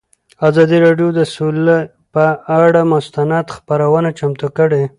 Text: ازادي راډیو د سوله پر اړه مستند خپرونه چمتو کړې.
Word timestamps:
ازادي 0.47 0.77
راډیو 0.85 1.09
د 1.19 1.21
سوله 1.35 1.77
پر 2.13 2.29
اړه 2.59 2.81
مستند 2.93 3.45
خپرونه 3.55 4.09
چمتو 4.19 4.47
کړې. 4.57 4.83